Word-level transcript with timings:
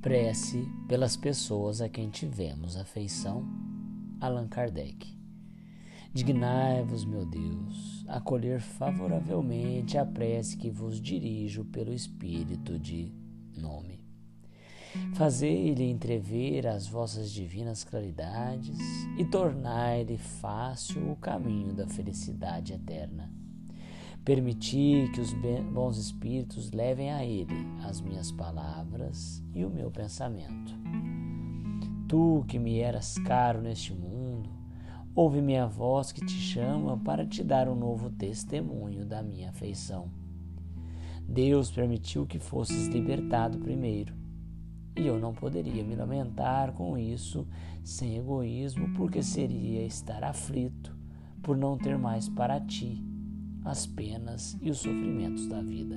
Prece 0.00 0.66
pelas 0.88 1.14
pessoas 1.14 1.82
a 1.82 1.88
quem 1.88 2.08
tivemos 2.08 2.74
afeição. 2.74 3.46
Allan 4.18 4.48
Kardec. 4.48 5.14
Dignai-vos, 6.14 7.04
meu 7.04 7.26
Deus, 7.26 8.06
acolher 8.08 8.62
favoravelmente 8.62 9.98
a 9.98 10.06
prece 10.06 10.56
que 10.56 10.70
vos 10.70 10.98
dirijo 10.98 11.66
pelo 11.66 11.92
Espírito 11.92 12.78
de 12.78 13.12
nome. 13.54 14.02
Fazei-lhe 15.16 15.84
entrever 15.84 16.66
as 16.66 16.86
vossas 16.88 17.30
divinas 17.30 17.84
claridades 17.84 18.78
e 19.18 19.24
tornai-lhe 19.26 20.16
fácil 20.16 21.12
o 21.12 21.16
caminho 21.16 21.74
da 21.74 21.86
felicidade 21.86 22.72
eterna. 22.72 23.30
Permiti 24.24 25.10
que 25.14 25.20
os 25.20 25.32
bons 25.72 25.96
espíritos 25.96 26.70
levem 26.72 27.10
a 27.10 27.24
ele 27.24 27.54
as 27.82 28.02
minhas 28.02 28.30
palavras 28.30 29.42
e 29.54 29.64
o 29.64 29.70
meu 29.70 29.90
pensamento. 29.90 30.78
Tu 32.06 32.44
que 32.46 32.58
me 32.58 32.80
eras 32.80 33.18
caro 33.20 33.62
neste 33.62 33.94
mundo, 33.94 34.50
ouve 35.14 35.40
minha 35.40 35.66
voz 35.66 36.12
que 36.12 36.20
te 36.20 36.34
chama 36.34 36.98
para 36.98 37.26
te 37.26 37.42
dar 37.42 37.66
um 37.66 37.74
novo 37.74 38.10
testemunho 38.10 39.06
da 39.06 39.22
minha 39.22 39.48
afeição. 39.48 40.10
Deus 41.26 41.70
permitiu 41.70 42.26
que 42.26 42.38
fosses 42.38 42.88
libertado 42.88 43.58
primeiro, 43.58 44.14
e 44.98 45.06
eu 45.06 45.18
não 45.18 45.32
poderia 45.32 45.82
me 45.82 45.94
lamentar 45.94 46.72
com 46.72 46.98
isso 46.98 47.48
sem 47.82 48.18
egoísmo, 48.18 48.92
porque 48.92 49.22
seria 49.22 49.82
estar 49.86 50.22
aflito 50.22 50.94
por 51.42 51.56
não 51.56 51.78
ter 51.78 51.96
mais 51.96 52.28
para 52.28 52.60
ti 52.60 53.09
as 53.64 53.86
penas 53.86 54.56
e 54.60 54.70
os 54.70 54.78
sofrimentos 54.78 55.46
da 55.46 55.60
vida. 55.60 55.96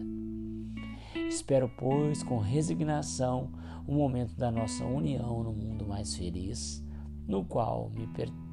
Espero, 1.27 1.69
pois, 1.77 2.23
com 2.23 2.39
resignação, 2.39 3.51
o 3.87 3.93
momento 3.93 4.35
da 4.35 4.51
nossa 4.51 4.85
união 4.85 5.43
no 5.43 5.53
mundo 5.53 5.85
mais 5.85 6.15
feliz, 6.15 6.83
no 7.27 7.43
qual 7.43 7.89
me 7.89 8.07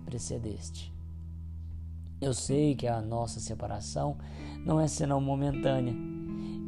precedeste. 0.05 0.92
Eu 2.20 2.34
sei 2.34 2.75
que 2.75 2.86
a 2.86 3.00
nossa 3.00 3.41
separação 3.41 4.19
não 4.64 4.78
é 4.78 4.86
senão 4.86 5.20
momentânea 5.20 5.95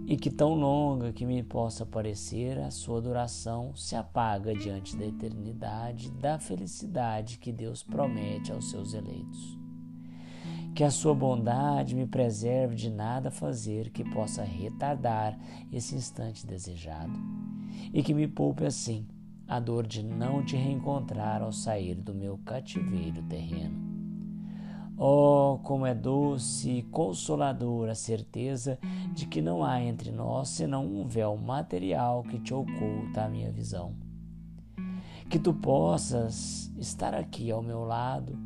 e 0.06 0.16
que 0.16 0.30
tão 0.30 0.54
longa 0.54 1.12
que 1.12 1.24
me 1.24 1.42
possa 1.42 1.86
parecer, 1.86 2.58
a 2.58 2.70
sua 2.70 3.00
duração 3.00 3.74
se 3.76 3.94
apaga 3.94 4.54
diante 4.54 4.96
da 4.96 5.06
eternidade 5.06 6.10
da 6.10 6.38
felicidade 6.38 7.38
que 7.38 7.52
Deus 7.52 7.82
promete 7.82 8.50
aos 8.50 8.70
seus 8.70 8.94
eleitos. 8.94 9.61
Que 10.74 10.84
a 10.84 10.90
sua 10.90 11.14
bondade 11.14 11.94
me 11.94 12.06
preserve 12.06 12.74
de 12.74 12.90
nada 12.90 13.30
fazer 13.30 13.90
que 13.90 14.02
possa 14.02 14.42
retardar 14.42 15.38
esse 15.70 15.94
instante 15.94 16.46
desejado, 16.46 17.12
e 17.92 18.02
que 18.02 18.14
me 18.14 18.26
poupe 18.26 18.64
assim 18.64 19.06
a 19.46 19.60
dor 19.60 19.86
de 19.86 20.02
não 20.02 20.42
te 20.42 20.56
reencontrar 20.56 21.42
ao 21.42 21.52
sair 21.52 21.94
do 21.94 22.14
meu 22.14 22.38
cativeiro 22.38 23.22
terreno. 23.24 23.92
Oh, 24.96 25.58
como 25.62 25.84
é 25.84 25.94
doce 25.94 26.70
e 26.70 26.82
consoladora 26.84 27.92
a 27.92 27.94
certeza 27.94 28.78
de 29.12 29.26
que 29.26 29.42
não 29.42 29.64
há 29.64 29.82
entre 29.82 30.10
nós 30.10 30.48
senão 30.48 30.86
um 30.86 31.06
véu 31.06 31.36
material 31.36 32.22
que 32.22 32.38
te 32.38 32.54
oculta 32.54 33.24
a 33.24 33.28
minha 33.28 33.50
visão. 33.50 33.94
Que 35.28 35.38
tu 35.38 35.52
possas 35.52 36.72
estar 36.78 37.14
aqui 37.14 37.50
ao 37.50 37.62
meu 37.62 37.84
lado 37.84 38.38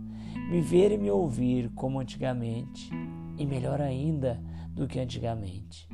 me 0.51 0.61
ver 0.61 0.93
e 0.93 0.99
me 0.99 1.11
ouvir 1.11 1.71
como 1.71 2.01
antigamente, 2.01 2.91
e 3.39 3.47
melhor 3.47 3.81
ainda 3.81 4.43
do 4.73 4.87
que 4.87 4.99
antigamente. 4.99 5.89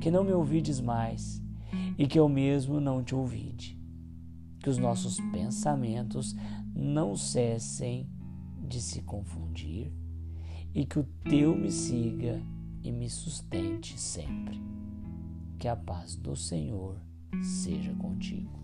Que 0.00 0.10
não 0.10 0.24
me 0.24 0.32
ouvides 0.32 0.80
mais 0.80 1.42
e 1.98 2.06
que 2.06 2.18
eu 2.18 2.28
mesmo 2.28 2.80
não 2.80 3.02
te 3.02 3.14
ouvide. 3.14 3.78
Que 4.60 4.70
os 4.70 4.78
nossos 4.78 5.20
pensamentos 5.32 6.34
não 6.74 7.16
cessem 7.16 8.08
de 8.66 8.80
se 8.80 9.02
confundir 9.02 9.92
e 10.74 10.86
que 10.86 10.98
o 10.98 11.04
teu 11.28 11.56
me 11.56 11.70
siga 11.70 12.40
e 12.82 12.92
me 12.92 13.08
sustente 13.08 13.98
sempre. 13.98 14.60
Que 15.58 15.68
a 15.68 15.76
paz 15.76 16.16
do 16.16 16.36
Senhor 16.36 16.96
seja 17.42 17.92
contigo. 17.94 18.59